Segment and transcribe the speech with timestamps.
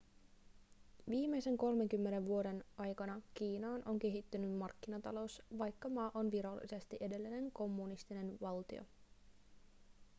[1.09, 8.83] viimeisten 30 vuoden aikana kiinaan on kehittynyt markkinatalous vaikka maa on virallisesti edelleen kommunistinen valtio